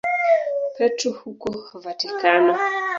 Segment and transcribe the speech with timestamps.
[0.75, 1.47] Petro huko
[1.83, 2.53] Vatikano.